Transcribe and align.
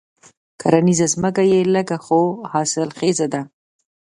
کرنيزه 0.61 1.07
ځمکه 1.13 1.43
یې 1.51 1.59
لږه 1.73 1.97
خو 2.05 2.21
حاصل 2.51 2.89
خېزه 2.97 3.27
ده. 3.33 3.41